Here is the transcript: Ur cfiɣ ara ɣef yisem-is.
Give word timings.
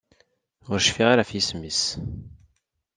Ur 0.71 0.77
cfiɣ 0.87 1.07
ara 1.09 1.21
ɣef 1.23 1.31
yisem-is. 1.33 1.81